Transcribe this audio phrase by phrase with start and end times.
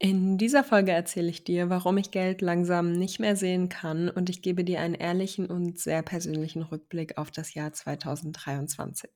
[0.00, 4.30] In dieser Folge erzähle ich dir, warum ich Geld langsam nicht mehr sehen kann und
[4.30, 9.10] ich gebe dir einen ehrlichen und sehr persönlichen Rückblick auf das Jahr 2023.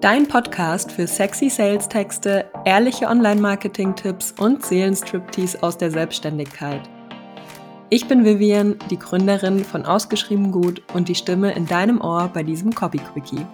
[0.00, 6.88] Dein Podcast für sexy Sales-Texte, ehrliche Online-Marketing-Tipps und Seelenstriptease aus der Selbstständigkeit.
[7.90, 12.42] Ich bin Vivian, die Gründerin von Ausgeschrieben Gut und die Stimme in deinem Ohr bei
[12.42, 13.44] diesem Copy Quickie.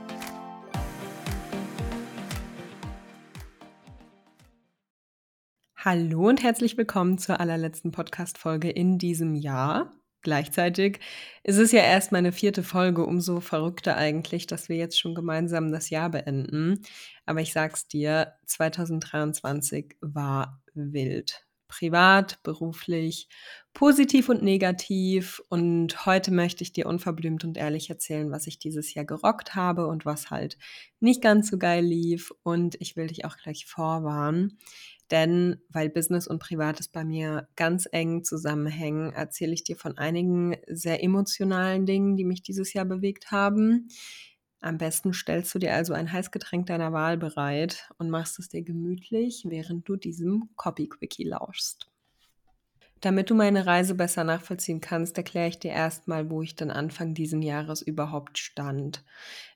[5.83, 9.95] Hallo und herzlich willkommen zur allerletzten Podcast-Folge in diesem Jahr.
[10.20, 11.01] Gleichzeitig
[11.43, 15.73] ist es ja erst meine vierte Folge, umso verrückter eigentlich, dass wir jetzt schon gemeinsam
[15.73, 16.83] das Jahr beenden.
[17.25, 21.47] Aber ich sag's dir, 2023 war wild.
[21.66, 23.31] Privat, beruflich,
[23.73, 25.41] positiv und negativ.
[25.48, 29.87] Und heute möchte ich dir unverblümt und ehrlich erzählen, was ich dieses Jahr gerockt habe
[29.87, 30.59] und was halt
[30.98, 32.33] nicht ganz so geil lief.
[32.42, 34.59] Und ich will dich auch gleich vorwarnen.
[35.10, 40.56] Denn weil Business und Privates bei mir ganz eng zusammenhängen, erzähle ich dir von einigen
[40.69, 43.89] sehr emotionalen Dingen, die mich dieses Jahr bewegt haben.
[44.61, 48.62] Am besten stellst du dir also ein Heißgetränk deiner Wahl bereit und machst es dir
[48.62, 51.89] gemütlich, während du diesem Copy Quickie lauschst.
[53.01, 57.15] Damit du meine Reise besser nachvollziehen kannst, erkläre ich dir erstmal, wo ich dann Anfang
[57.15, 59.03] diesen Jahres überhaupt stand.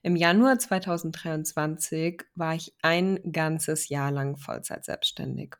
[0.01, 5.55] Im Januar 2023 war ich ein ganzes Jahr lang Vollzeit selbstständig.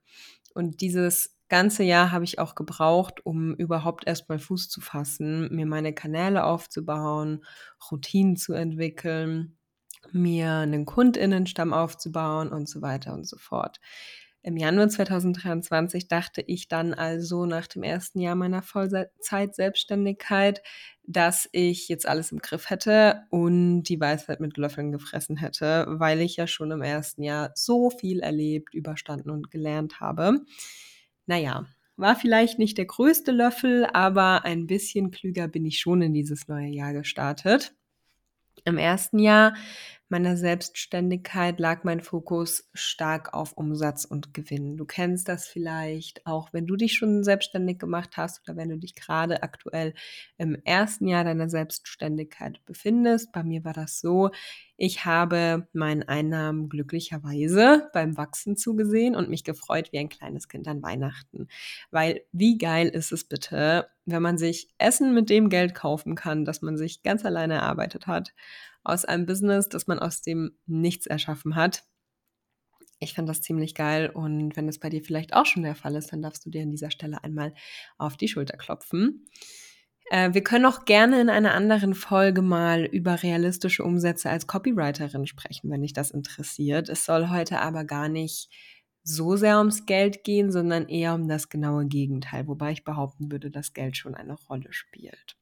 [0.55, 5.67] Und dieses ganze Jahr habe ich auch gebraucht, um überhaupt erstmal Fuß zu fassen, mir
[5.67, 7.45] meine Kanäle aufzubauen,
[7.91, 9.57] Routinen zu entwickeln,
[10.11, 13.79] mir einen Kundinnenstamm aufzubauen und so weiter und so fort.
[14.45, 20.61] Im Januar 2023 dachte ich dann also nach dem ersten Jahr meiner Vollzeit-Selbstständigkeit,
[21.01, 26.21] dass ich jetzt alles im Griff hätte und die Weisheit mit Löffeln gefressen hätte, weil
[26.21, 30.41] ich ja schon im ersten Jahr so viel erlebt, überstanden und gelernt habe.
[31.25, 31.65] Naja,
[31.97, 36.47] war vielleicht nicht der größte Löffel, aber ein bisschen klüger bin ich schon in dieses
[36.47, 37.73] neue Jahr gestartet.
[38.63, 39.55] Im ersten Jahr
[40.09, 44.77] meiner Selbstständigkeit lag mein Fokus stark auf Umsatz und Gewinn.
[44.77, 48.77] Du kennst das vielleicht auch, wenn du dich schon selbstständig gemacht hast oder wenn du
[48.77, 49.93] dich gerade aktuell
[50.37, 53.31] im ersten Jahr deiner Selbstständigkeit befindest.
[53.31, 54.29] Bei mir war das so,
[54.77, 60.67] ich habe meinen Einnahmen glücklicherweise beim Wachsen zugesehen und mich gefreut wie ein kleines Kind
[60.67, 61.47] an Weihnachten.
[61.91, 66.45] Weil wie geil ist es bitte, wenn man sich Essen mit dem Geld kaufen kann,
[66.45, 68.33] das man sich ganz alleine erarbeitet hat
[68.85, 71.83] aus einem Business, das man aus dem Nichts erschaffen hat.
[72.99, 75.95] Ich fand das ziemlich geil und wenn es bei dir vielleicht auch schon der Fall
[75.95, 77.53] ist, dann darfst du dir an dieser Stelle einmal
[77.97, 79.25] auf die Schulter klopfen.
[80.11, 85.25] Äh, wir können auch gerne in einer anderen Folge mal über realistische Umsätze als Copywriterin
[85.25, 86.87] sprechen, wenn dich das interessiert.
[86.87, 88.49] Es soll heute aber gar nicht
[89.05, 93.51] so sehr ums Geld gehen, sondern eher um das genaue Gegenteil, wobei ich behaupten würde,
[93.51, 95.37] dass Geld schon eine Rolle spielt.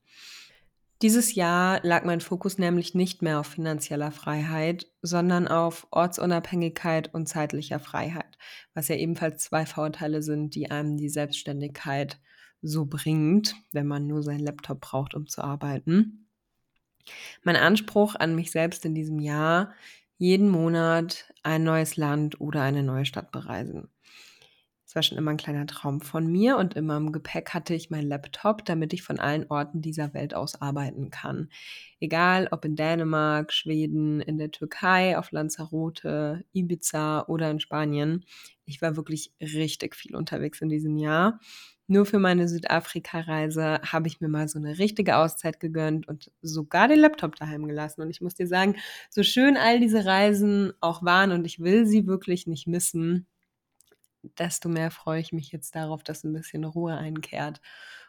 [1.02, 7.28] Dieses Jahr lag mein Fokus nämlich nicht mehr auf finanzieller Freiheit, sondern auf Ortsunabhängigkeit und
[7.28, 8.38] zeitlicher Freiheit,
[8.74, 12.20] was ja ebenfalls zwei Vorteile sind, die einem die Selbstständigkeit
[12.62, 16.28] so bringt, wenn man nur seinen Laptop braucht, um zu arbeiten.
[17.44, 19.74] Mein Anspruch an mich selbst in diesem Jahr,
[20.24, 23.93] jeden Monat ein neues Land oder eine neue Stadt bereisen.
[24.94, 27.90] Das war schon immer ein kleiner Traum von mir und immer im Gepäck hatte ich
[27.90, 31.50] meinen Laptop, damit ich von allen Orten dieser Welt aus arbeiten kann.
[32.00, 38.24] Egal ob in Dänemark, Schweden, in der Türkei, auf Lanzarote, Ibiza oder in Spanien.
[38.66, 41.40] Ich war wirklich richtig viel unterwegs in diesem Jahr.
[41.88, 46.88] Nur für meine Südafrika-Reise habe ich mir mal so eine richtige Auszeit gegönnt und sogar
[46.88, 48.02] den Laptop daheim gelassen.
[48.02, 48.76] Und ich muss dir sagen,
[49.10, 53.26] so schön all diese Reisen auch waren und ich will sie wirklich nicht missen,
[54.38, 57.62] desto mehr freue ich mich jetzt darauf, dass ein bisschen Ruhe einkehrt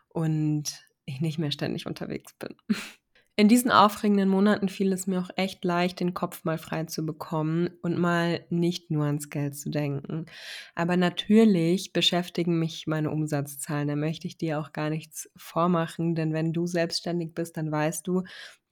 [0.08, 2.54] und ich nicht mehr ständig unterwegs bin.
[3.36, 7.04] In diesen aufregenden Monaten fiel es mir auch echt leicht, den Kopf mal frei zu
[7.04, 10.26] bekommen und mal nicht nur ans Geld zu denken.
[10.76, 13.88] Aber natürlich beschäftigen mich meine Umsatzzahlen.
[13.88, 18.06] Da möchte ich dir auch gar nichts vormachen, denn wenn du selbstständig bist, dann weißt
[18.06, 18.22] du,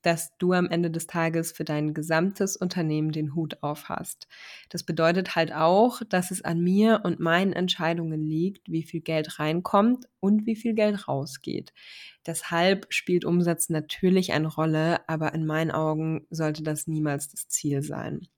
[0.02, 4.28] dass du am Ende des Tages für dein gesamtes Unternehmen den Hut auf hast.
[4.68, 9.38] Das bedeutet halt auch, dass es an mir und meinen Entscheidungen liegt, wie viel Geld
[9.38, 11.72] reinkommt und wie viel Geld rausgeht.
[12.26, 17.82] Deshalb spielt Umsatz natürlich eine Rolle, aber in meinen Augen sollte das niemals das Ziel
[17.82, 18.28] sein.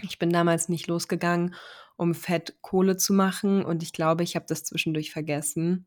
[0.00, 1.54] Ich bin damals nicht losgegangen,
[1.96, 5.86] um fett Kohle zu machen und ich glaube, ich habe das zwischendurch vergessen.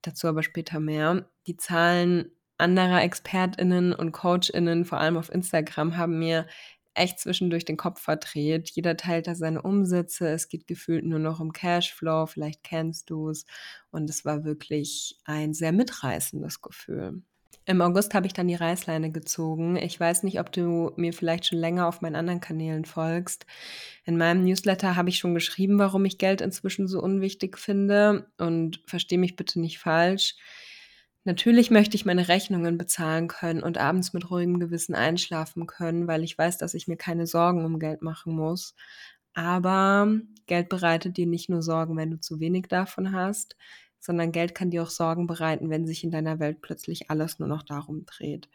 [0.00, 1.30] Dazu aber später mehr.
[1.46, 6.46] Die Zahlen anderer ExpertInnen und CoachInnen, vor allem auf Instagram, haben mir
[6.94, 8.70] echt zwischendurch den Kopf verdreht.
[8.70, 10.28] Jeder teilt da seine Umsätze.
[10.28, 12.26] Es geht gefühlt nur noch um Cashflow.
[12.26, 13.46] Vielleicht kennst du es.
[13.90, 17.22] Und es war wirklich ein sehr mitreißendes Gefühl.
[17.64, 19.76] Im August habe ich dann die Reißleine gezogen.
[19.76, 23.46] Ich weiß nicht, ob du mir vielleicht schon länger auf meinen anderen Kanälen folgst.
[24.04, 28.26] In meinem Newsletter habe ich schon geschrieben, warum ich Geld inzwischen so unwichtig finde.
[28.36, 30.34] Und verstehe mich bitte nicht falsch.
[31.24, 36.24] Natürlich möchte ich meine Rechnungen bezahlen können und abends mit ruhigem Gewissen einschlafen können, weil
[36.24, 38.74] ich weiß, dass ich mir keine Sorgen um Geld machen muss.
[39.34, 40.08] Aber
[40.46, 43.56] Geld bereitet dir nicht nur Sorgen, wenn du zu wenig davon hast,
[44.00, 47.48] sondern Geld kann dir auch Sorgen bereiten, wenn sich in deiner Welt plötzlich alles nur
[47.48, 48.48] noch darum dreht.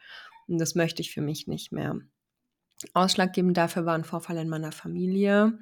[0.48, 2.00] Und das möchte ich für mich nicht mehr.
[2.94, 5.58] Ausschlaggebend dafür war ein Vorfall in meiner Familie.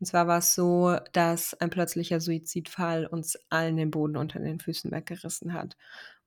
[0.00, 4.60] Und zwar war es so, dass ein plötzlicher Suizidfall uns allen den Boden unter den
[4.60, 5.76] Füßen weggerissen hat.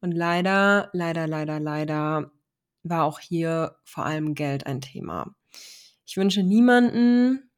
[0.02, 2.32] Und leider, leider, leider, leider
[2.84, 5.36] war auch hier vor allem Geld ein Thema.
[6.06, 7.50] Ich wünsche niemanden,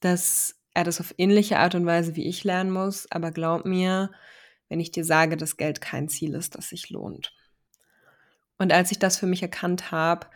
[0.00, 4.10] dass er das auf ähnliche Art und Weise wie ich lernen muss, aber glaub mir,
[4.68, 7.32] wenn ich dir sage, dass Geld kein Ziel ist, das sich lohnt.
[8.58, 10.26] Und als ich das für mich erkannt habe,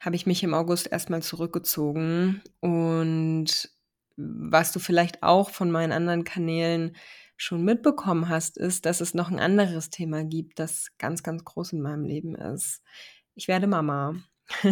[0.00, 2.42] habe ich mich im August erstmal zurückgezogen.
[2.60, 3.70] Und
[4.20, 6.96] was du vielleicht auch von meinen anderen Kanälen
[7.36, 11.72] schon mitbekommen hast, ist, dass es noch ein anderes Thema gibt, das ganz, ganz groß
[11.72, 12.82] in meinem Leben ist.
[13.34, 14.16] Ich werde Mama.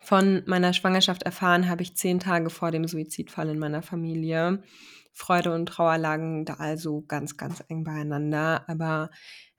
[0.00, 4.62] Von meiner Schwangerschaft erfahren habe ich zehn Tage vor dem Suizidfall in meiner Familie.
[5.12, 8.68] Freude und Trauer lagen da also ganz, ganz eng beieinander.
[8.68, 9.10] Aber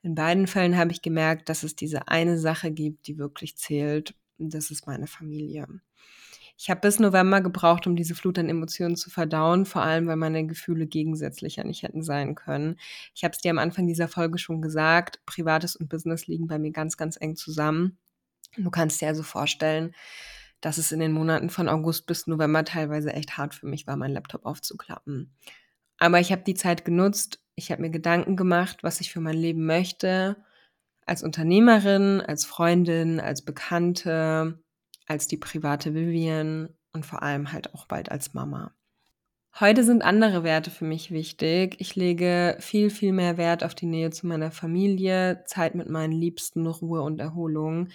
[0.02, 4.14] in beiden Fällen habe ich gemerkt, dass es diese eine Sache gibt, die wirklich zählt.
[4.38, 5.66] Und das ist meine Familie.
[6.62, 10.16] Ich habe bis November gebraucht, um diese Flut an Emotionen zu verdauen, vor allem weil
[10.16, 12.76] meine Gefühle gegensätzlicher nicht hätten sein können.
[13.14, 16.58] Ich habe es dir am Anfang dieser Folge schon gesagt, Privates und Business liegen bei
[16.58, 17.96] mir ganz, ganz eng zusammen.
[18.58, 19.94] Du kannst dir also vorstellen,
[20.60, 23.96] dass es in den Monaten von August bis November teilweise echt hart für mich war,
[23.96, 25.32] meinen Laptop aufzuklappen.
[25.96, 29.38] Aber ich habe die Zeit genutzt, ich habe mir Gedanken gemacht, was ich für mein
[29.38, 30.36] Leben möchte,
[31.06, 34.62] als Unternehmerin, als Freundin, als Bekannte,
[35.10, 38.72] als die private Vivian und vor allem halt auch bald als Mama.
[39.58, 41.74] Heute sind andere Werte für mich wichtig.
[41.80, 46.12] Ich lege viel, viel mehr Wert auf die Nähe zu meiner Familie, Zeit mit meinen
[46.12, 47.88] Liebsten, Ruhe und Erholung.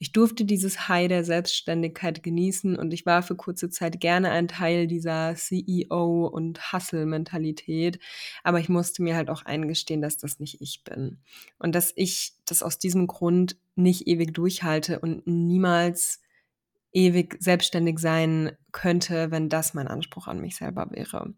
[0.00, 4.48] Ich durfte dieses High der Selbstständigkeit genießen und ich war für kurze Zeit gerne ein
[4.48, 8.00] Teil dieser CEO- und Hustle-Mentalität.
[8.42, 11.18] Aber ich musste mir halt auch eingestehen, dass das nicht ich bin.
[11.60, 16.20] Und dass ich das aus diesem Grund nicht ewig durchhalte und niemals
[16.96, 21.34] ewig selbstständig sein könnte, wenn das mein Anspruch an mich selber wäre.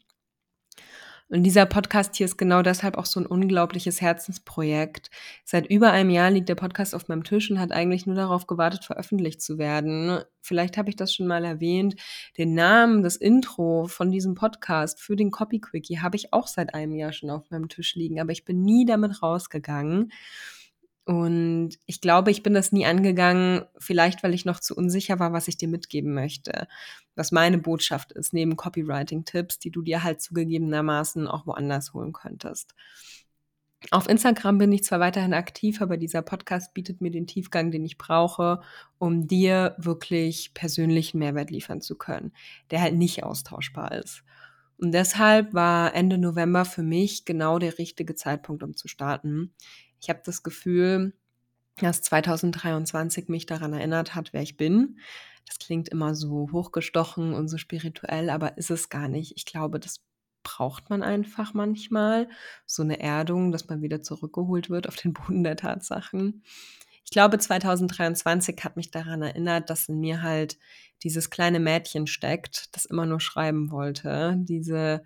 [1.30, 5.10] Und dieser Podcast hier ist genau deshalb auch so ein unglaubliches Herzensprojekt.
[5.44, 8.46] Seit über einem Jahr liegt der Podcast auf meinem Tisch und hat eigentlich nur darauf
[8.46, 10.20] gewartet, veröffentlicht zu werden.
[10.40, 11.96] Vielleicht habe ich das schon mal erwähnt.
[12.38, 16.72] Den Namen, das Intro von diesem Podcast für den Copy Quickie habe ich auch seit
[16.72, 20.10] einem Jahr schon auf meinem Tisch liegen, aber ich bin nie damit rausgegangen.
[21.08, 25.32] Und ich glaube, ich bin das nie angegangen, vielleicht weil ich noch zu unsicher war,
[25.32, 26.68] was ich dir mitgeben möchte.
[27.16, 32.74] Was meine Botschaft ist, neben Copywriting-Tipps, die du dir halt zugegebenermaßen auch woanders holen könntest.
[33.90, 37.86] Auf Instagram bin ich zwar weiterhin aktiv, aber dieser Podcast bietet mir den Tiefgang, den
[37.86, 38.60] ich brauche,
[38.98, 42.34] um dir wirklich persönlichen Mehrwert liefern zu können,
[42.70, 44.24] der halt nicht austauschbar ist.
[44.76, 49.54] Und deshalb war Ende November für mich genau der richtige Zeitpunkt, um zu starten.
[50.00, 51.12] Ich habe das Gefühl,
[51.76, 54.98] dass 2023 mich daran erinnert hat, wer ich bin.
[55.46, 59.32] Das klingt immer so hochgestochen und so spirituell, aber ist es gar nicht.
[59.36, 60.00] Ich glaube, das
[60.42, 62.28] braucht man einfach manchmal.
[62.66, 66.42] So eine Erdung, dass man wieder zurückgeholt wird auf den Boden der Tatsachen.
[67.04, 70.58] Ich glaube, 2023 hat mich daran erinnert, dass in mir halt
[71.02, 74.34] dieses kleine Mädchen steckt, das immer nur schreiben wollte.
[74.38, 75.04] Diese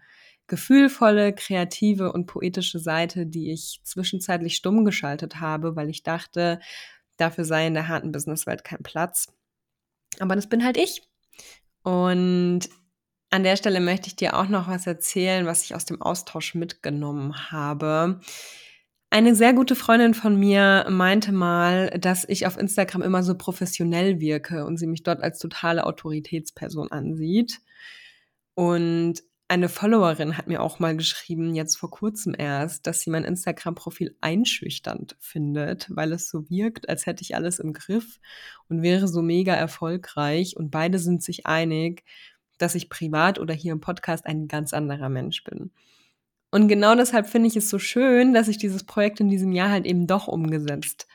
[0.53, 6.61] gefühlvolle, kreative und poetische Seite, die ich zwischenzeitlich stumm geschaltet habe, weil ich dachte,
[7.17, 9.33] dafür sei in der harten Businesswelt kein Platz.
[10.21, 11.09] Aber das bin halt ich.
[11.83, 12.69] Und
[13.31, 16.55] an der Stelle möchte ich dir auch noch was erzählen, was ich aus dem Austausch
[16.55, 18.21] mitgenommen habe.
[19.09, 24.21] Eine sehr gute Freundin von mir meinte mal, dass ich auf Instagram immer so professionell
[24.21, 27.59] wirke und sie mich dort als totale Autoritätsperson ansieht.
[28.53, 33.25] Und eine Followerin hat mir auch mal geschrieben, jetzt vor kurzem erst, dass sie mein
[33.25, 38.19] Instagram-Profil einschüchternd findet, weil es so wirkt, als hätte ich alles im Griff
[38.71, 40.57] und wäre so mega erfolgreich.
[40.57, 42.03] Und beide sind sich einig,
[42.57, 45.71] dass ich privat oder hier im Podcast ein ganz anderer Mensch bin.
[46.51, 49.69] Und genau deshalb finde ich es so schön, dass ich dieses Projekt in diesem Jahr
[49.69, 51.07] halt eben doch umgesetzt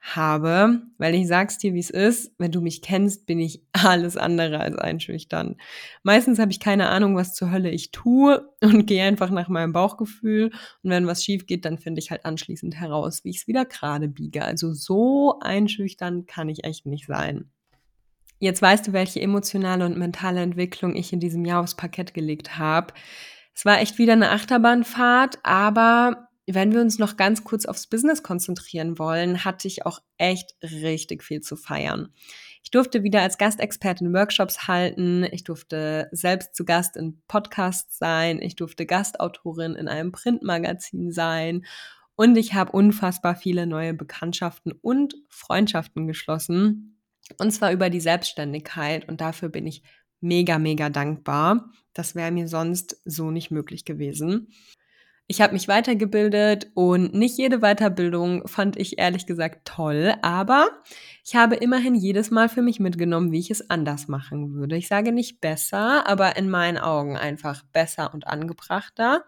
[0.00, 4.16] habe, weil ich sag's dir, wie es ist, wenn du mich kennst, bin ich alles
[4.16, 5.56] andere als einschüchtern.
[6.02, 9.72] Meistens habe ich keine Ahnung, was zur Hölle ich tue und gehe einfach nach meinem
[9.72, 10.50] Bauchgefühl
[10.82, 13.64] und wenn was schief geht, dann finde ich halt anschließend heraus, wie ich es wieder
[13.64, 14.44] gerade biege.
[14.44, 17.50] Also so einschüchtern kann ich echt nicht sein.
[18.38, 22.58] Jetzt weißt du, welche emotionale und mentale Entwicklung ich in diesem Jahr aufs Parkett gelegt
[22.58, 22.94] habe.
[23.54, 26.19] Es war echt wieder eine Achterbahnfahrt, aber
[26.54, 31.22] wenn wir uns noch ganz kurz aufs Business konzentrieren wollen, hatte ich auch echt richtig
[31.22, 32.12] viel zu feiern.
[32.62, 35.24] Ich durfte wieder als Gastexpertin Workshops halten.
[35.32, 38.40] Ich durfte selbst zu Gast in Podcasts sein.
[38.40, 41.64] Ich durfte Gastautorin in einem Printmagazin sein.
[42.16, 47.00] Und ich habe unfassbar viele neue Bekanntschaften und Freundschaften geschlossen.
[47.38, 49.08] Und zwar über die Selbstständigkeit.
[49.08, 49.82] Und dafür bin ich
[50.20, 51.70] mega, mega dankbar.
[51.94, 54.48] Das wäre mir sonst so nicht möglich gewesen.
[55.30, 60.82] Ich habe mich weitergebildet und nicht jede Weiterbildung fand ich ehrlich gesagt toll, aber
[61.24, 64.76] ich habe immerhin jedes Mal für mich mitgenommen, wie ich es anders machen würde.
[64.76, 69.24] Ich sage nicht besser, aber in meinen Augen einfach besser und angebrachter.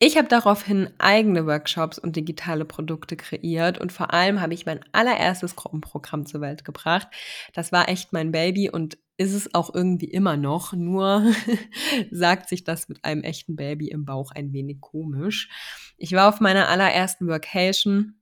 [0.00, 4.80] Ich habe daraufhin eigene Workshops und digitale Produkte kreiert und vor allem habe ich mein
[4.92, 7.08] allererstes Gruppenprogramm zur Welt gebracht.
[7.54, 11.34] Das war echt mein Baby und ist es auch irgendwie immer noch, nur
[12.10, 15.50] sagt sich das mit einem echten Baby im Bauch ein wenig komisch.
[15.98, 18.14] Ich war auf meiner allerersten Workation.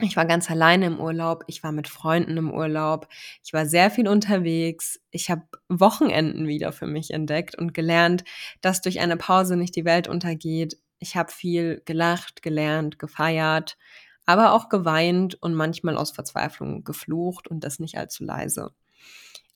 [0.00, 3.08] Ich war ganz alleine im Urlaub, ich war mit Freunden im Urlaub,
[3.44, 8.22] ich war sehr viel unterwegs, ich habe Wochenenden wieder für mich entdeckt und gelernt,
[8.60, 10.78] dass durch eine Pause nicht die Welt untergeht.
[11.00, 13.76] Ich habe viel gelacht, gelernt, gefeiert,
[14.24, 18.70] aber auch geweint und manchmal aus Verzweiflung geflucht und das nicht allzu leise.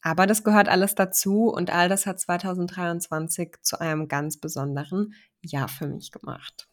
[0.03, 5.69] Aber das gehört alles dazu und all das hat 2023 zu einem ganz besonderen Jahr
[5.69, 6.69] für mich gemacht.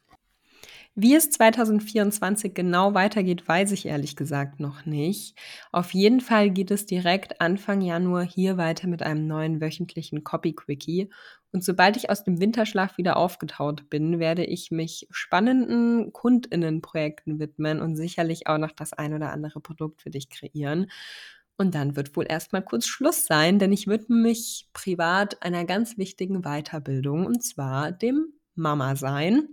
[0.96, 5.38] Wie es 2024 genau weitergeht, weiß ich ehrlich gesagt noch nicht.
[5.72, 10.54] Auf jeden Fall geht es direkt Anfang Januar hier weiter mit einem neuen wöchentlichen Copy
[10.54, 11.10] Quickie.
[11.52, 17.80] Und sobald ich aus dem Winterschlaf wieder aufgetaut bin, werde ich mich spannenden Kundinnenprojekten widmen
[17.80, 20.88] und sicherlich auch noch das ein oder andere Produkt für dich kreieren.
[21.60, 25.98] Und dann wird wohl erstmal kurz Schluss sein, denn ich widme mich privat einer ganz
[25.98, 29.50] wichtigen Weiterbildung und zwar dem Mama sein.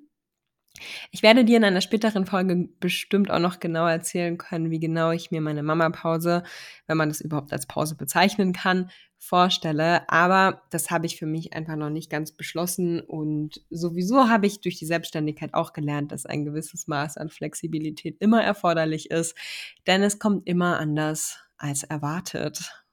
[1.10, 5.10] Ich werde dir in einer späteren Folge bestimmt auch noch genau erzählen können, wie genau
[5.10, 6.44] ich mir meine Mama-Pause,
[6.86, 10.08] wenn man das überhaupt als Pause bezeichnen kann, vorstelle.
[10.08, 13.00] Aber das habe ich für mich einfach noch nicht ganz beschlossen.
[13.00, 18.16] Und sowieso habe ich durch die Selbstständigkeit auch gelernt, dass ein gewisses Maß an Flexibilität
[18.20, 19.34] immer erforderlich ist,
[19.88, 22.84] denn es kommt immer anders als erwartet.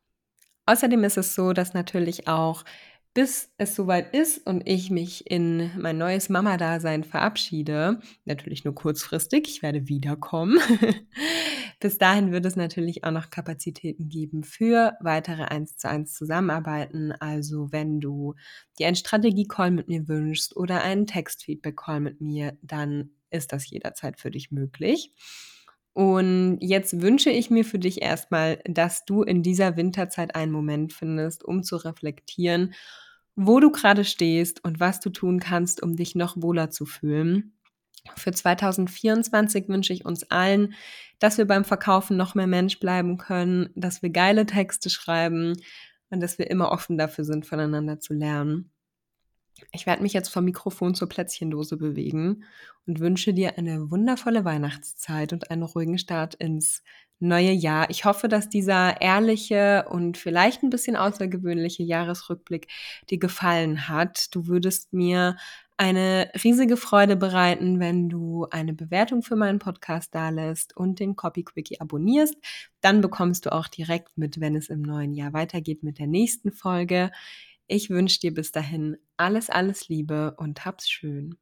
[0.66, 2.64] Außerdem ist es so, dass natürlich auch
[3.14, 9.48] bis es soweit ist und ich mich in mein neues Mama-Dasein verabschiede, natürlich nur kurzfristig,
[9.48, 10.58] ich werde wiederkommen.
[11.80, 17.12] bis dahin wird es natürlich auch noch Kapazitäten geben für weitere 1 zu 1 Zusammenarbeiten.
[17.12, 18.34] Also wenn du
[18.80, 24.20] dir einen Strategie-Call mit mir wünschst oder einen Text-Feedback-Call mit mir, dann ist das jederzeit
[24.20, 25.14] für dich möglich.
[25.94, 30.92] Und jetzt wünsche ich mir für dich erstmal, dass du in dieser Winterzeit einen Moment
[30.92, 32.74] findest, um zu reflektieren,
[33.36, 37.54] wo du gerade stehst und was du tun kannst, um dich noch wohler zu fühlen.
[38.16, 40.74] Für 2024 wünsche ich uns allen,
[41.20, 45.54] dass wir beim Verkaufen noch mehr Mensch bleiben können, dass wir geile Texte schreiben
[46.10, 48.73] und dass wir immer offen dafür sind, voneinander zu lernen.
[49.72, 52.44] Ich werde mich jetzt vom Mikrofon zur Plätzchendose bewegen
[52.86, 56.84] und wünsche dir eine wundervolle Weihnachtszeit und einen ruhigen Start ins
[57.20, 57.90] neue Jahr.
[57.90, 62.68] Ich hoffe, dass dieser ehrliche und vielleicht ein bisschen außergewöhnliche Jahresrückblick
[63.10, 64.28] dir gefallen hat.
[64.36, 65.38] Du würdest mir
[65.78, 71.44] eine riesige Freude bereiten, wenn du eine Bewertung für meinen Podcast dalässt und den Copy
[71.44, 72.36] Quickie abonnierst.
[72.82, 76.52] Dann bekommst du auch direkt mit, wenn es im neuen Jahr weitergeht mit der nächsten
[76.52, 77.12] Folge.
[77.68, 81.38] Ich wünsche dir bis dahin alles, alles Liebe und hab's schön.